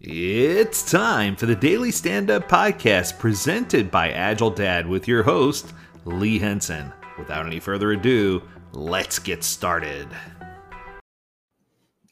It's 0.00 0.90
time 0.90 1.36
for 1.36 1.46
the 1.46 1.54
Daily 1.54 1.92
Stand 1.92 2.28
Up 2.28 2.48
Podcast 2.48 3.16
presented 3.16 3.92
by 3.92 4.10
Agile 4.10 4.50
Dad 4.50 4.88
with 4.88 5.06
your 5.06 5.22
host, 5.22 5.72
Lee 6.04 6.38
Henson. 6.38 6.92
Without 7.16 7.46
any 7.46 7.60
further 7.60 7.92
ado, 7.92 8.42
let's 8.72 9.20
get 9.20 9.44
started. 9.44 10.08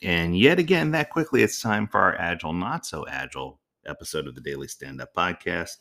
And 0.01 0.39
yet 0.39 0.61
again, 0.61 0.93
that 0.93 1.11
quickly, 1.11 1.43
it's 1.43 1.61
time 1.61 1.89
for 1.89 2.01
our 2.01 2.15
Agile, 2.15 2.53
Not 2.53 2.87
So 2.87 3.05
Agile 3.09 3.59
episode 3.85 4.29
of 4.29 4.37
the 4.37 4.41
Daily 4.41 4.69
Stand 4.69 5.01
Up 5.01 5.13
Podcast. 5.13 5.79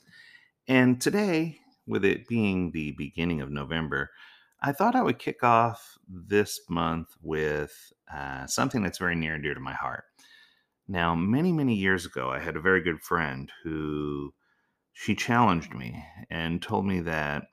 And 0.67 0.99
today, 0.99 1.59
with 1.85 2.03
it 2.03 2.27
being 2.27 2.71
the 2.71 2.91
beginning 2.97 3.41
of 3.41 3.51
November, 3.51 4.09
I 4.59 4.71
thought 4.71 4.95
I 4.95 5.03
would 5.03 5.19
kick 5.19 5.43
off 5.43 5.99
this 6.09 6.61
month 6.67 7.09
with 7.21 7.93
uh, 8.11 8.47
something 8.47 8.81
that's 8.81 8.97
very 8.97 9.15
near 9.15 9.35
and 9.35 9.43
dear 9.43 9.53
to 9.53 9.59
my 9.59 9.73
heart. 9.73 10.05
Now, 10.87 11.15
many, 11.15 11.51
many 11.51 11.75
years 11.75 12.05
ago, 12.05 12.29
I 12.29 12.39
had 12.39 12.55
a 12.55 12.61
very 12.61 12.81
good 12.81 13.01
friend 13.01 13.51
who 13.63 14.33
she 14.93 15.15
challenged 15.15 15.73
me 15.73 16.03
and 16.29 16.61
told 16.61 16.85
me 16.85 16.99
that, 17.01 17.43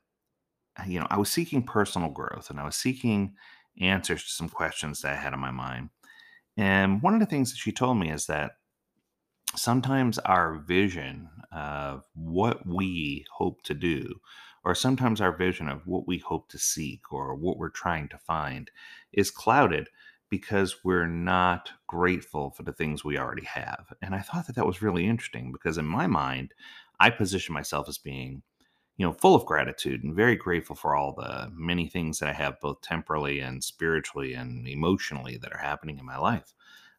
uh, 0.79 0.85
you 0.87 0.99
know, 0.99 1.07
I 1.11 1.19
was 1.19 1.31
seeking 1.31 1.63
personal 1.63 2.11
growth 2.11 2.51
and 2.51 2.59
I 2.59 2.65
was 2.65 2.77
seeking 2.77 3.35
answers 3.81 4.25
to 4.25 4.31
some 4.31 4.49
questions 4.49 5.03
that 5.03 5.13
I 5.13 5.17
had 5.17 5.33
in 5.33 5.41
my 5.41 5.51
mind. 5.51 5.91
And 6.57 7.01
one 7.03 7.15
of 7.15 7.21
the 7.21 7.27
things 7.27 7.53
that 7.53 7.59
she 7.59 7.71
told 7.71 7.99
me 7.99 8.11
is 8.11 8.27
that 8.27 8.53
sometimes 9.55 10.19
our 10.19 10.59
vision 10.59 11.29
of 11.53 12.05
what 12.15 12.67
we 12.67 13.25
hope 13.33 13.63
to 13.63 13.75
do, 13.75 14.21
or 14.65 14.75
sometimes 14.75 15.21
our 15.21 15.37
vision 15.37 15.69
of 15.69 15.87
what 15.87 16.07
we 16.07 16.19
hope 16.19 16.49
to 16.49 16.59
seek 16.59 17.13
or 17.13 17.35
what 17.35 17.57
we're 17.57 17.71
trying 17.71 18.09
to 18.09 18.19
find, 18.19 18.71
is 19.13 19.31
clouded 19.31 19.89
because 20.29 20.85
we're 20.85 21.07
not 21.07 21.71
grateful 21.89 22.51
for 22.51 22.63
the 22.63 22.73
things 22.73 23.05
we 23.05 23.19
already 23.19 23.45
have. 23.45 23.93
And 24.01 24.15
I 24.15 24.21
thought 24.21 24.47
that 24.47 24.55
that 24.57 24.67
was 24.67 24.83
really 24.83 25.07
interesting 25.07 25.51
because 25.51 25.79
in 25.79 25.87
my 25.87 26.07
mind, 26.07 26.55
I 27.01 27.11
position 27.11 27.53
myself 27.53 27.89
as 27.89 27.99
being, 27.99 28.43
you 28.97 29.07
know, 29.07 29.13
full 29.13 29.35
of 29.35 29.47
gratitude 29.47 30.05
and 30.05 30.15
very 30.15 30.37
grateful 30.37 30.77
for 30.77 30.95
all 30.95 31.15
the 31.15 31.51
many 31.53 31.89
things 31.89 32.21
that 32.21 32.29
I 32.29 32.35
have 32.35 32.61
both 32.61 32.83
temporally 32.83 33.41
and 33.41 33.65
spiritually 33.65 34.35
and 34.35 34.69
emotionally 34.69 35.37
that 35.39 35.53
are 35.53 35.59
happening 35.59 35.99
in 35.99 36.07
my 36.07 36.19
life. 36.19 36.55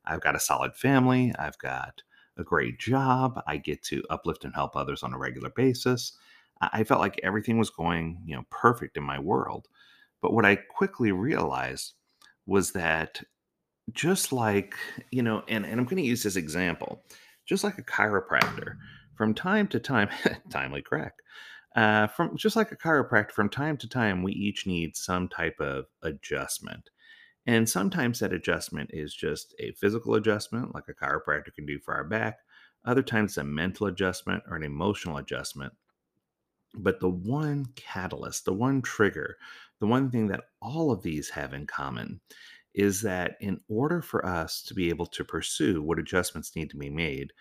I've 0.06 0.22
got 0.22 0.36
a 0.36 0.40
solid 0.40 0.76
family, 0.76 1.34
I've 1.40 1.58
got 1.60 2.02
a 2.38 2.44
great 2.44 2.80
job, 2.80 3.42
I 3.48 3.58
get 3.58 3.84
to 3.84 4.04
uplift 4.10 4.44
and 4.44 4.56
help 4.56 4.76
others 4.76 5.04
on 5.04 5.14
a 5.14 5.18
regular 5.18 5.50
basis. 5.50 6.14
I 6.62 6.84
felt 6.84 7.00
like 7.00 7.20
everything 7.24 7.58
was 7.58 7.70
going, 7.70 8.22
you 8.26 8.36
know, 8.36 8.44
perfect 8.50 8.98
in 8.98 9.04
my 9.04 9.20
world. 9.20 9.68
But 10.22 10.34
what 10.34 10.46
I 10.46 10.56
quickly 10.56 11.12
realized 11.12 11.94
was 12.46 12.72
that 12.72 13.22
just 13.94 14.32
like, 14.32 14.76
you 15.12 15.24
know, 15.24 15.44
and, 15.48 15.66
and 15.66 15.80
I'm 15.80 15.86
going 15.86 16.02
to 16.02 16.08
use 16.08 16.24
this 16.24 16.36
example, 16.36 17.04
just 17.46 17.64
like 17.64 17.78
a 17.78 17.84
chiropractor, 17.84 18.76
from 19.16 19.34
time 19.34 19.68
to 19.68 19.80
time, 19.80 20.10
timely 20.50 20.82
crack, 20.82 21.14
uh, 21.76 22.08
from 22.08 22.36
just 22.36 22.56
like 22.56 22.72
a 22.72 22.78
chiropractor, 22.78 23.32
from 23.32 23.50
time 23.50 23.78
to 23.78 23.88
time, 23.88 24.24
we 24.24 24.34
each 24.34 24.66
need 24.66 24.96
some 24.96 25.28
type 25.28 25.60
of 25.60 25.86
adjustment. 26.02 26.90
And 27.46 27.68
sometimes 27.68 28.20
that 28.20 28.34
adjustment 28.34 28.92
is 28.94 29.14
just 29.14 29.56
a 29.60 29.72
physical 29.74 30.16
adjustment, 30.16 30.74
like 30.76 30.86
a 30.90 30.94
chiropractor 30.94 31.54
can 31.54 31.66
do 31.66 31.80
for 31.80 31.94
our 31.94 32.04
back. 32.04 32.40
Other 32.86 33.02
times, 33.04 33.38
a 33.38 33.44
mental 33.44 33.88
adjustment 33.88 34.44
or 34.48 34.56
an 34.56 34.64
emotional 34.64 35.18
adjustment. 35.18 35.74
But 36.76 37.00
the 37.00 37.10
one 37.10 37.66
catalyst, 37.76 38.46
the 38.46 38.54
one 38.54 38.82
trigger, 38.82 39.38
the 39.80 39.88
one 39.88 40.12
thing 40.12 40.28
that 40.28 40.46
all 40.62 40.92
of 40.92 41.02
these 41.02 41.30
have 41.30 41.54
in 41.54 41.66
common 41.66 42.22
is 42.74 43.02
that 43.02 43.36
in 43.42 43.60
order 43.68 44.02
for 44.02 44.26
us 44.26 44.62
to 44.64 44.74
be 44.74 44.90
able 44.90 45.06
to 45.08 45.24
pursue 45.24 45.82
what 45.82 46.00
adjustments 46.00 46.56
need 46.56 46.70
to 46.70 46.78
be 46.78 46.90
made, 46.90 47.34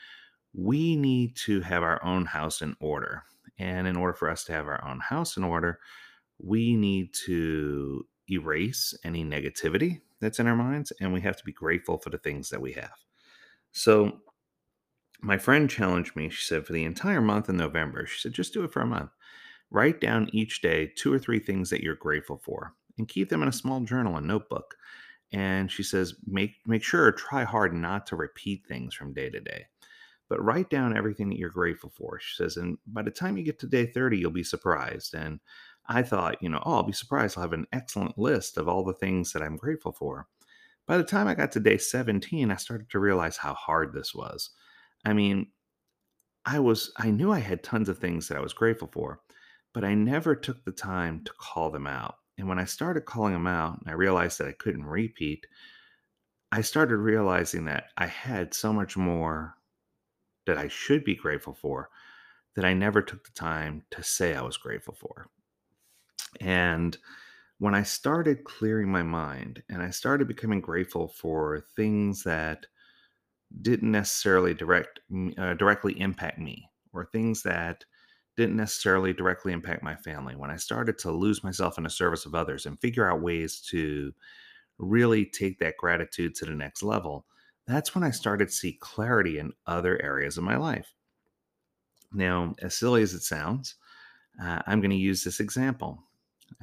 we 0.54 0.96
need 0.96 1.36
to 1.36 1.60
have 1.60 1.82
our 1.82 2.02
own 2.04 2.24
house 2.24 2.62
in 2.62 2.74
order. 2.80 3.22
And 3.58 3.86
in 3.86 3.96
order 3.96 4.14
for 4.14 4.30
us 4.30 4.44
to 4.44 4.52
have 4.52 4.66
our 4.66 4.82
own 4.88 5.00
house 5.00 5.36
in 5.36 5.44
order, 5.44 5.80
we 6.38 6.76
need 6.76 7.12
to 7.26 8.06
erase 8.30 8.94
any 9.04 9.24
negativity 9.24 10.00
that's 10.20 10.38
in 10.38 10.46
our 10.46 10.56
minds 10.56 10.92
and 11.00 11.12
we 11.12 11.20
have 11.20 11.36
to 11.36 11.44
be 11.44 11.52
grateful 11.52 11.98
for 11.98 12.10
the 12.10 12.18
things 12.18 12.50
that 12.50 12.60
we 12.60 12.72
have. 12.72 12.94
So, 13.72 14.20
my 15.20 15.36
friend 15.36 15.68
challenged 15.68 16.14
me. 16.14 16.28
She 16.28 16.46
said, 16.46 16.64
for 16.64 16.72
the 16.72 16.84
entire 16.84 17.20
month 17.20 17.48
in 17.48 17.56
November, 17.56 18.06
she 18.06 18.20
said, 18.20 18.32
just 18.32 18.54
do 18.54 18.62
it 18.62 18.72
for 18.72 18.82
a 18.82 18.86
month. 18.86 19.10
Write 19.70 20.00
down 20.00 20.30
each 20.32 20.62
day 20.62 20.92
two 20.96 21.12
or 21.12 21.18
three 21.18 21.40
things 21.40 21.70
that 21.70 21.82
you're 21.82 21.96
grateful 21.96 22.38
for 22.38 22.74
and 22.98 23.08
keep 23.08 23.28
them 23.28 23.42
in 23.42 23.48
a 23.48 23.52
small 23.52 23.80
journal 23.80 24.16
and 24.16 24.28
notebook. 24.28 24.76
And 25.32 25.70
she 25.70 25.82
says, 25.82 26.14
make, 26.26 26.54
make 26.66 26.82
sure, 26.82 27.12
try 27.12 27.44
hard 27.44 27.74
not 27.74 28.06
to 28.06 28.16
repeat 28.16 28.64
things 28.66 28.94
from 28.94 29.12
day 29.12 29.28
to 29.28 29.40
day, 29.40 29.66
but 30.28 30.42
write 30.42 30.70
down 30.70 30.96
everything 30.96 31.28
that 31.28 31.38
you're 31.38 31.50
grateful 31.50 31.90
for. 31.90 32.18
She 32.18 32.34
says, 32.42 32.56
and 32.56 32.78
by 32.86 33.02
the 33.02 33.10
time 33.10 33.36
you 33.36 33.44
get 33.44 33.58
to 33.60 33.66
day 33.66 33.86
30, 33.86 34.18
you'll 34.18 34.30
be 34.30 34.42
surprised. 34.42 35.14
And 35.14 35.40
I 35.86 36.02
thought, 36.02 36.42
you 36.42 36.48
know, 36.48 36.62
oh, 36.64 36.76
I'll 36.76 36.82
be 36.82 36.92
surprised. 36.92 37.36
I'll 37.36 37.42
have 37.42 37.52
an 37.52 37.66
excellent 37.72 38.18
list 38.18 38.56
of 38.56 38.68
all 38.68 38.84
the 38.84 38.94
things 38.94 39.32
that 39.32 39.42
I'm 39.42 39.56
grateful 39.56 39.92
for. 39.92 40.26
By 40.86 40.96
the 40.96 41.04
time 41.04 41.28
I 41.28 41.34
got 41.34 41.52
to 41.52 41.60
day 41.60 41.76
17, 41.76 42.50
I 42.50 42.56
started 42.56 42.88
to 42.90 42.98
realize 42.98 43.36
how 43.36 43.52
hard 43.52 43.92
this 43.92 44.14
was. 44.14 44.50
I 45.04 45.12
mean, 45.12 45.48
I 46.46 46.58
was, 46.58 46.92
I 46.96 47.10
knew 47.10 47.30
I 47.30 47.40
had 47.40 47.62
tons 47.62 47.90
of 47.90 47.98
things 47.98 48.28
that 48.28 48.38
I 48.38 48.40
was 48.40 48.54
grateful 48.54 48.88
for, 48.90 49.20
but 49.74 49.84
I 49.84 49.92
never 49.94 50.34
took 50.34 50.64
the 50.64 50.72
time 50.72 51.22
to 51.24 51.32
call 51.38 51.70
them 51.70 51.86
out. 51.86 52.14
And 52.38 52.48
when 52.48 52.58
I 52.58 52.64
started 52.64 53.04
calling 53.04 53.32
them 53.32 53.46
out 53.46 53.80
and 53.80 53.90
I 53.90 53.94
realized 53.94 54.38
that 54.38 54.48
I 54.48 54.52
couldn't 54.52 54.86
repeat, 54.86 55.46
I 56.50 56.62
started 56.62 56.96
realizing 56.96 57.64
that 57.66 57.88
I 57.98 58.06
had 58.06 58.54
so 58.54 58.72
much 58.72 58.96
more 58.96 59.54
that 60.46 60.56
I 60.56 60.68
should 60.68 61.04
be 61.04 61.14
grateful 61.14 61.52
for 61.52 61.90
that 62.54 62.64
I 62.64 62.72
never 62.72 63.02
took 63.02 63.24
the 63.24 63.32
time 63.32 63.82
to 63.90 64.02
say 64.02 64.34
I 64.34 64.42
was 64.42 64.56
grateful 64.56 64.94
for. 64.94 65.28
And 66.40 66.96
when 67.58 67.74
I 67.74 67.82
started 67.82 68.44
clearing 68.44 68.90
my 68.90 69.02
mind 69.02 69.62
and 69.68 69.82
I 69.82 69.90
started 69.90 70.28
becoming 70.28 70.60
grateful 70.60 71.08
for 71.08 71.64
things 71.76 72.22
that 72.22 72.66
didn't 73.62 73.90
necessarily 73.90 74.54
direct 74.54 75.00
uh, 75.38 75.54
directly 75.54 75.98
impact 76.00 76.38
me 76.38 76.70
or 76.92 77.06
things 77.06 77.42
that 77.42 77.84
didn't 78.38 78.56
necessarily 78.56 79.12
directly 79.12 79.52
impact 79.52 79.82
my 79.82 79.96
family. 79.96 80.36
When 80.36 80.50
I 80.50 80.56
started 80.56 80.96
to 80.98 81.10
lose 81.10 81.42
myself 81.42 81.76
in 81.76 81.82
the 81.82 81.90
service 81.90 82.24
of 82.24 82.36
others 82.36 82.66
and 82.66 82.80
figure 82.80 83.10
out 83.10 83.20
ways 83.20 83.60
to 83.70 84.14
really 84.78 85.26
take 85.26 85.58
that 85.58 85.76
gratitude 85.76 86.36
to 86.36 86.44
the 86.44 86.54
next 86.54 86.84
level, 86.84 87.26
that's 87.66 87.96
when 87.96 88.04
I 88.04 88.12
started 88.12 88.46
to 88.46 88.54
see 88.54 88.78
clarity 88.80 89.40
in 89.40 89.54
other 89.66 90.00
areas 90.00 90.38
of 90.38 90.44
my 90.44 90.56
life. 90.56 90.94
Now, 92.12 92.54
as 92.62 92.76
silly 92.76 93.02
as 93.02 93.12
it 93.12 93.22
sounds, 93.22 93.74
uh, 94.40 94.60
I'm 94.68 94.80
going 94.80 94.90
to 94.90 94.96
use 94.96 95.24
this 95.24 95.40
example. 95.40 96.04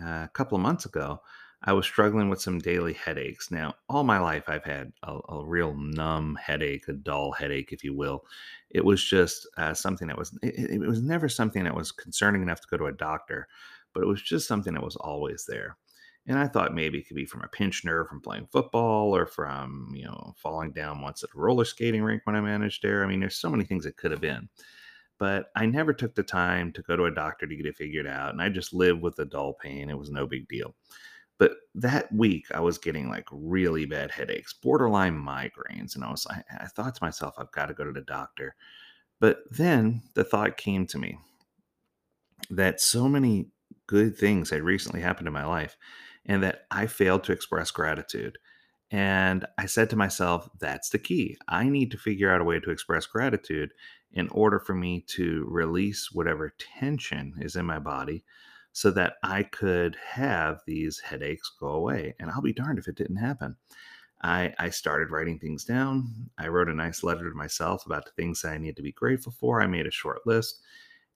Uh, 0.01 0.23
a 0.23 0.29
couple 0.33 0.55
of 0.55 0.61
months 0.61 0.85
ago, 0.85 1.19
I 1.65 1.73
was 1.73 1.85
struggling 1.85 2.29
with 2.29 2.41
some 2.41 2.59
daily 2.59 2.93
headaches. 2.93 3.49
Now, 3.49 3.73
all 3.89 4.03
my 4.03 4.19
life, 4.19 4.43
I've 4.47 4.63
had 4.63 4.93
a, 5.03 5.17
a 5.29 5.45
real 5.45 5.75
numb 5.75 6.37
headache, 6.41 6.87
a 6.87 6.93
dull 6.93 7.31
headache, 7.31 7.73
if 7.73 7.83
you 7.83 7.95
will. 7.95 8.23
It 8.69 8.85
was 8.85 9.03
just 9.03 9.47
uh, 9.57 9.73
something 9.73 10.07
that 10.07 10.17
was, 10.17 10.37
it, 10.43 10.71
it 10.71 10.79
was 10.79 11.01
never 11.01 11.27
something 11.27 11.63
that 11.63 11.75
was 11.75 11.91
concerning 11.91 12.43
enough 12.43 12.61
to 12.61 12.67
go 12.69 12.77
to 12.77 12.85
a 12.85 12.91
doctor, 12.93 13.47
but 13.93 14.03
it 14.03 14.07
was 14.07 14.21
just 14.21 14.47
something 14.47 14.73
that 14.75 14.83
was 14.83 14.95
always 14.95 15.45
there. 15.47 15.75
And 16.27 16.37
I 16.37 16.47
thought 16.47 16.73
maybe 16.73 16.99
it 16.99 17.07
could 17.07 17.15
be 17.15 17.25
from 17.25 17.41
a 17.41 17.47
pinched 17.47 17.85
nerve 17.85 18.07
from 18.07 18.21
playing 18.21 18.47
football 18.51 19.15
or 19.15 19.25
from, 19.25 19.91
you 19.93 20.05
know, 20.05 20.33
falling 20.37 20.71
down 20.71 21.01
once 21.01 21.23
at 21.23 21.29
a 21.35 21.37
roller 21.37 21.65
skating 21.65 22.03
rink 22.03 22.21
when 22.25 22.35
I 22.35 22.41
managed 22.41 22.81
there. 22.83 23.03
I 23.03 23.07
mean, 23.07 23.19
there's 23.19 23.37
so 23.37 23.49
many 23.49 23.63
things 23.63 23.85
it 23.85 23.97
could 23.97 24.11
have 24.11 24.21
been. 24.21 24.49
But 25.17 25.51
I 25.55 25.65
never 25.65 25.93
took 25.93 26.13
the 26.13 26.23
time 26.23 26.73
to 26.73 26.81
go 26.81 26.95
to 26.95 27.05
a 27.05 27.11
doctor 27.11 27.47
to 27.47 27.55
get 27.55 27.65
it 27.65 27.77
figured 27.77 28.07
out. 28.07 28.31
And 28.33 28.41
I 28.41 28.49
just 28.49 28.73
lived 28.73 29.01
with 29.01 29.15
the 29.15 29.25
dull 29.25 29.53
pain. 29.53 29.89
It 29.89 29.97
was 29.97 30.09
no 30.11 30.27
big 30.27 30.47
deal. 30.47 30.75
But 31.37 31.51
that 31.73 32.11
week, 32.13 32.45
I 32.53 32.61
was 32.61 32.77
getting 32.77 33.09
like 33.09 33.27
really 33.31 33.85
bad 33.85 34.11
headaches, 34.11 34.53
borderline 34.53 35.15
migraines. 35.15 35.95
And 35.95 36.03
I 36.03 36.11
was, 36.11 36.25
I, 36.29 36.43
I 36.59 36.67
thought 36.67 36.95
to 36.95 37.03
myself, 37.03 37.35
I've 37.37 37.51
got 37.51 37.65
to 37.65 37.73
go 37.73 37.83
to 37.83 37.91
the 37.91 38.01
doctor. 38.01 38.55
But 39.19 39.39
then 39.51 40.03
the 40.13 40.23
thought 40.23 40.57
came 40.57 40.85
to 40.87 40.97
me 40.97 41.17
that 42.49 42.79
so 42.79 43.09
many 43.09 43.49
good 43.87 44.17
things 44.17 44.49
had 44.49 44.61
recently 44.61 45.01
happened 45.01 45.27
in 45.27 45.33
my 45.33 45.45
life 45.45 45.77
and 46.25 46.41
that 46.43 46.61
I 46.71 46.87
failed 46.87 47.23
to 47.25 47.31
express 47.31 47.71
gratitude. 47.71 48.37
And 48.91 49.45
I 49.57 49.65
said 49.65 49.89
to 49.89 49.95
myself, 49.95 50.47
that's 50.59 50.89
the 50.89 50.99
key. 50.99 51.37
I 51.47 51.69
need 51.69 51.91
to 51.91 51.97
figure 51.97 52.31
out 52.31 52.41
a 52.41 52.45
way 52.45 52.59
to 52.59 52.71
express 52.71 53.05
gratitude 53.05 53.71
in 54.11 54.29
order 54.29 54.59
for 54.59 54.73
me 54.73 55.03
to 55.07 55.45
release 55.49 56.09
whatever 56.11 56.53
tension 56.79 57.33
is 57.39 57.55
in 57.55 57.65
my 57.65 57.79
body 57.79 58.23
so 58.75 58.91
that 58.91 59.13
I 59.23 59.43
could 59.43 59.95
have 60.05 60.59
these 60.67 60.99
headaches 60.99 61.49
go 61.61 61.69
away. 61.69 62.13
And 62.19 62.29
I'll 62.29 62.41
be 62.41 62.51
darned 62.51 62.77
if 62.77 62.89
it 62.89 62.97
didn't 62.97 63.15
happen. 63.15 63.55
I, 64.21 64.53
I 64.59 64.69
started 64.69 65.11
writing 65.11 65.39
things 65.39 65.63
down. 65.63 66.13
I 66.37 66.49
wrote 66.49 66.67
a 66.67 66.73
nice 66.73 67.01
letter 67.01 67.29
to 67.29 67.35
myself 67.37 67.85
about 67.85 68.03
the 68.03 68.11
things 68.11 68.41
that 68.41 68.51
I 68.51 68.57
need 68.57 68.75
to 68.75 68.81
be 68.81 68.91
grateful 68.91 69.31
for. 69.31 69.61
I 69.61 69.67
made 69.67 69.87
a 69.87 69.91
short 69.91 70.27
list. 70.27 70.59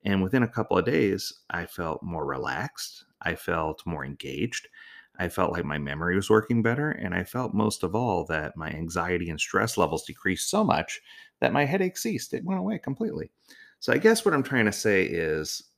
And 0.05 0.23
within 0.23 0.43
a 0.43 0.47
couple 0.47 0.77
of 0.77 0.85
days, 0.85 1.33
I 1.49 1.65
felt 1.65 2.01
more 2.01 2.25
relaxed. 2.25 3.03
I 3.23 3.35
felt 3.35 3.85
more 3.85 4.05
engaged. 4.05 4.69
I 5.19 5.27
felt 5.27 5.51
like 5.51 5.65
my 5.65 5.77
memory 5.77 6.15
was 6.15 6.29
working 6.29 6.61
better. 6.63 6.91
And 6.91 7.13
I 7.13 7.25
felt 7.25 7.53
most 7.53 7.83
of 7.83 7.93
all 7.93 8.23
that 8.27 8.55
my 8.55 8.69
anxiety 8.69 9.29
and 9.29 9.39
stress 9.39 9.75
levels 9.77 10.05
decreased 10.05 10.49
so 10.49 10.63
much 10.63 11.01
that 11.41 11.51
my 11.51 11.65
headache 11.65 11.97
ceased. 11.97 12.33
It 12.33 12.45
went 12.45 12.61
away 12.61 12.79
completely. 12.79 13.31
So 13.81 13.91
I 13.91 13.97
guess 13.97 14.23
what 14.23 14.33
I'm 14.33 14.43
trying 14.43 14.65
to 14.65 14.71
say 14.71 15.03
is 15.03 15.68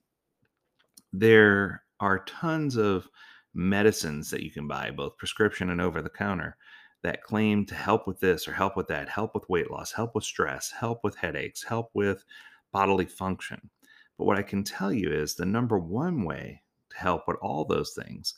there 1.13 1.83
are 1.99 2.23
tons 2.25 2.77
of 2.77 3.07
medicines 3.53 4.29
that 4.29 4.43
you 4.43 4.51
can 4.51 4.67
buy, 4.67 4.91
both 4.91 5.17
prescription 5.17 5.69
and 5.69 5.81
over 5.81 6.01
the 6.01 6.09
counter, 6.09 6.57
that 7.03 7.23
claim 7.23 7.65
to 7.65 7.75
help 7.75 8.07
with 8.07 8.19
this 8.19 8.47
or 8.47 8.53
help 8.53 8.77
with 8.77 8.87
that, 8.87 9.09
help 9.09 9.33
with 9.33 9.49
weight 9.49 9.71
loss, 9.71 9.91
help 9.91 10.15
with 10.15 10.23
stress, 10.23 10.71
help 10.71 11.03
with 11.03 11.15
headaches, 11.15 11.63
help 11.63 11.89
with 11.93 12.23
bodily 12.71 13.05
function. 13.05 13.69
But 14.17 14.25
what 14.25 14.37
I 14.37 14.43
can 14.43 14.63
tell 14.63 14.93
you 14.93 15.11
is 15.11 15.35
the 15.35 15.45
number 15.45 15.79
one 15.79 16.23
way 16.23 16.61
to 16.91 16.97
help 16.97 17.27
with 17.27 17.37
all 17.41 17.65
those 17.65 17.93
things 17.93 18.35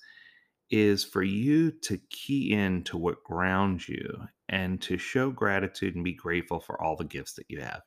is 0.70 1.04
for 1.04 1.24
you 1.24 1.72
to 1.72 2.00
key 2.10 2.54
in 2.54 2.84
to 2.86 2.98
what 2.98 3.24
grounds 3.24 3.88
you 3.88 4.28
and 4.50 4.82
to 4.82 4.98
show 4.98 5.30
gratitude 5.30 5.96
and 5.96 6.04
be 6.04 6.14
grateful 6.14 6.60
for 6.60 6.82
all 6.82 6.96
the 6.96 7.04
gifts 7.04 7.34
that 7.34 7.46
you 7.50 7.60
have. 7.60 7.82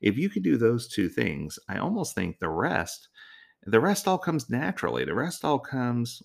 If 0.00 0.16
you 0.16 0.30
could 0.30 0.42
do 0.42 0.56
those 0.56 0.88
two 0.88 1.08
things, 1.08 1.58
I 1.68 1.78
almost 1.78 2.14
think 2.14 2.38
the 2.38 2.48
rest 2.48 3.08
the 3.64 3.80
rest 3.80 4.08
all 4.08 4.18
comes 4.18 4.50
naturally. 4.50 5.04
The 5.04 5.14
rest 5.14 5.44
all 5.44 5.58
comes 5.58 6.22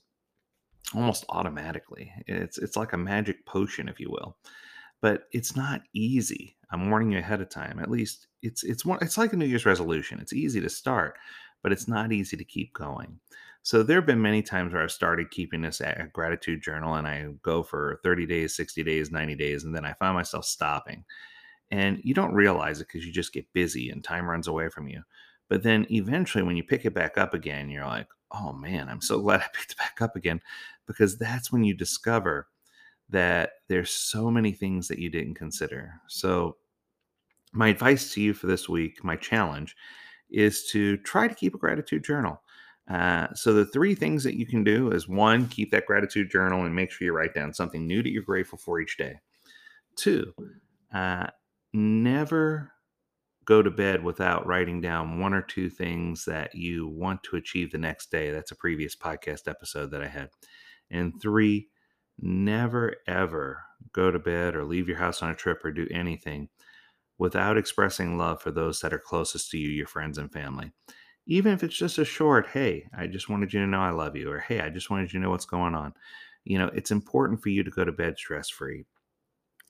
almost 0.93 1.25
automatically. 1.29 2.11
It's 2.27 2.57
it's 2.57 2.77
like 2.77 2.93
a 2.93 2.97
magic 2.97 3.45
potion 3.45 3.89
if 3.89 3.99
you 3.99 4.09
will. 4.09 4.37
But 5.01 5.23
it's 5.31 5.55
not 5.55 5.81
easy. 5.93 6.55
I'm 6.71 6.89
warning 6.89 7.11
you 7.11 7.19
ahead 7.19 7.41
of 7.41 7.49
time. 7.49 7.79
At 7.79 7.91
least 7.91 8.27
it's 8.41 8.63
it's 8.63 8.85
one 8.85 8.99
it's 9.01 9.17
like 9.17 9.33
a 9.33 9.37
New 9.37 9.45
Year's 9.45 9.65
resolution. 9.65 10.19
It's 10.19 10.33
easy 10.33 10.59
to 10.61 10.69
start, 10.69 11.15
but 11.61 11.71
it's 11.71 11.87
not 11.87 12.11
easy 12.11 12.37
to 12.37 12.43
keep 12.43 12.73
going. 12.73 13.19
So 13.61 13.83
there 13.83 13.97
have 13.97 14.05
been 14.05 14.21
many 14.21 14.41
times 14.41 14.71
where 14.73 14.81
I've 14.81 14.91
started 14.91 15.29
keeping 15.29 15.61
this 15.61 15.81
gratitude 16.13 16.63
journal 16.63 16.95
and 16.95 17.05
I 17.05 17.27
go 17.41 17.63
for 17.63 17.99
30 18.01 18.25
days, 18.25 18.55
60 18.55 18.81
days, 18.83 19.11
90 19.11 19.35
days, 19.35 19.65
and 19.65 19.75
then 19.75 19.83
I 19.83 19.91
find 19.93 20.15
myself 20.15 20.45
stopping. 20.45 21.03
And 21.69 21.99
you 22.01 22.13
don't 22.13 22.33
realize 22.33 22.79
it 22.79 22.87
because 22.87 23.05
you 23.05 23.11
just 23.11 23.33
get 23.33 23.51
busy 23.51 23.89
and 23.89 24.01
time 24.01 24.25
runs 24.25 24.47
away 24.47 24.69
from 24.69 24.87
you. 24.87 25.03
But 25.49 25.63
then 25.63 25.85
eventually, 25.89 26.44
when 26.44 26.57
you 26.57 26.63
pick 26.63 26.85
it 26.85 26.94
back 26.94 27.17
up 27.17 27.33
again, 27.33 27.69
you're 27.69 27.85
like, 27.85 28.07
oh 28.31 28.53
man, 28.53 28.89
I'm 28.89 29.01
so 29.01 29.19
glad 29.21 29.41
I 29.41 29.47
picked 29.53 29.71
it 29.71 29.77
back 29.77 30.01
up 30.01 30.15
again 30.15 30.41
because 30.85 31.17
that's 31.17 31.51
when 31.51 31.63
you 31.63 31.73
discover 31.73 32.47
that 33.09 33.51
there's 33.67 33.91
so 33.91 34.29
many 34.29 34.51
things 34.51 34.88
that 34.88 34.99
you 34.99 35.09
didn't 35.09 35.35
consider. 35.35 35.94
So, 36.07 36.57
my 37.53 37.69
advice 37.69 38.13
to 38.13 38.21
you 38.21 38.33
for 38.33 38.47
this 38.47 38.67
week, 38.67 39.03
my 39.03 39.15
challenge, 39.15 39.75
is 40.29 40.65
to 40.71 40.97
try 40.97 41.27
to 41.27 41.33
keep 41.33 41.55
a 41.55 41.57
gratitude 41.57 42.03
journal. 42.03 42.41
Uh, 42.89 43.33
so 43.33 43.53
the 43.53 43.65
three 43.65 43.95
things 43.95 44.23
that 44.23 44.35
you 44.35 44.45
can 44.45 44.63
do 44.63 44.91
is 44.91 45.07
one, 45.07 45.47
keep 45.47 45.71
that 45.71 45.85
gratitude 45.85 46.29
journal 46.29 46.65
and 46.65 46.75
make 46.75 46.91
sure 46.91 47.05
you 47.05 47.13
write 47.13 47.33
down 47.33 47.53
something 47.53 47.88
new 47.88 48.01
that 48.01 48.11
you're 48.11 48.21
grateful 48.21 48.57
for 48.57 48.79
each 48.79 48.97
day. 48.97 49.15
Two, 49.95 50.33
uh, 50.94 51.27
never 51.73 52.71
go 53.47 53.61
to 53.61 53.71
bed 53.71 54.03
without 54.03 54.45
writing 54.45 54.81
down 54.81 55.19
one 55.19 55.33
or 55.33 55.41
two 55.41 55.69
things 55.69 56.25
that 56.25 56.53
you 56.53 56.88
want 56.88 57.23
to 57.23 57.38
achieve 57.38 57.71
the 57.71 57.77
next 57.77 58.11
day. 58.11 58.29
That's 58.29 58.51
a 58.51 58.55
previous 58.55 58.95
podcast 58.95 59.47
episode 59.47 59.89
that 59.91 60.03
I 60.03 60.07
had. 60.07 60.29
And 60.91 61.19
three, 61.21 61.69
never 62.19 62.95
ever 63.07 63.63
go 63.94 64.11
to 64.11 64.19
bed 64.19 64.55
or 64.55 64.65
leave 64.65 64.88
your 64.88 64.97
house 64.97 65.23
on 65.23 65.31
a 65.31 65.35
trip 65.35 65.63
or 65.63 65.71
do 65.71 65.88
anything 65.89 66.49
without 67.17 67.57
expressing 67.57 68.17
love 68.17 68.41
for 68.41 68.51
those 68.51 68.81
that 68.81 68.94
are 68.94 68.99
closest 68.99 69.49
to 69.51 69.57
you, 69.57 69.69
your 69.69 69.88
friends 69.88 70.17
and 70.17 70.31
family 70.31 70.71
even 71.27 71.53
if 71.53 71.63
it's 71.63 71.75
just 71.75 71.97
a 71.97 72.05
short, 72.05 72.47
hey, 72.47 72.88
I 72.97 73.07
just 73.07 73.29
wanted 73.29 73.53
you 73.53 73.59
to 73.59 73.67
know 73.67 73.81
I 73.81 73.89
love 73.89 74.15
you, 74.15 74.31
or 74.31 74.39
hey, 74.39 74.61
I 74.61 74.69
just 74.69 74.89
wanted 74.89 75.11
you 75.11 75.19
to 75.19 75.23
know 75.25 75.29
what's 75.29 75.45
going 75.45 75.75
on. 75.75 75.94
You 76.45 76.57
know, 76.57 76.71
it's 76.73 76.91
important 76.91 77.41
for 77.44 77.49
you 77.49 77.63
to 77.63 77.71
go 77.71 77.83
to 77.83 77.91
bed 77.91 78.17
stress 78.17 78.49
free. 78.49 78.85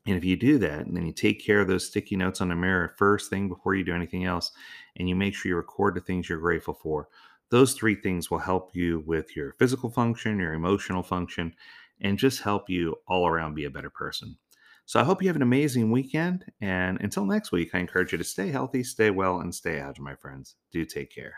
And 0.07 0.15
if 0.15 0.23
you 0.23 0.37
do 0.37 0.57
that, 0.59 0.85
and 0.85 0.95
then 0.95 1.05
you 1.05 1.11
take 1.11 1.45
care 1.45 1.59
of 1.59 1.67
those 1.67 1.85
sticky 1.85 2.15
notes 2.15 2.39
on 2.39 2.47
the 2.47 2.55
mirror 2.55 2.95
first 2.97 3.29
thing 3.29 3.49
before 3.49 3.75
you 3.75 3.83
do 3.83 3.93
anything 3.93 4.23
else, 4.23 4.51
and 4.95 5.07
you 5.07 5.15
make 5.15 5.35
sure 5.35 5.49
you 5.49 5.55
record 5.55 5.95
the 5.95 6.01
things 6.01 6.29
you're 6.29 6.39
grateful 6.39 6.73
for, 6.73 7.09
those 7.49 7.73
three 7.73 7.95
things 7.95 8.31
will 8.31 8.39
help 8.39 8.71
you 8.73 9.03
with 9.05 9.35
your 9.35 9.53
physical 9.59 9.89
function, 9.89 10.39
your 10.39 10.53
emotional 10.53 11.03
function, 11.03 11.53
and 12.01 12.17
just 12.17 12.41
help 12.41 12.69
you 12.69 12.95
all 13.07 13.27
around 13.27 13.53
be 13.53 13.65
a 13.65 13.69
better 13.69 13.89
person. 13.89 14.37
So 14.85 15.01
I 15.01 15.03
hope 15.03 15.21
you 15.21 15.27
have 15.27 15.35
an 15.35 15.41
amazing 15.41 15.91
weekend. 15.91 16.45
And 16.61 16.97
until 17.01 17.25
next 17.25 17.51
week, 17.51 17.71
I 17.73 17.79
encourage 17.79 18.13
you 18.13 18.17
to 18.17 18.23
stay 18.23 18.49
healthy, 18.49 18.83
stay 18.83 19.09
well, 19.09 19.41
and 19.41 19.53
stay 19.53 19.79
agile, 19.79 20.05
my 20.05 20.15
friends. 20.15 20.55
Do 20.71 20.85
take 20.85 21.13
care. 21.13 21.35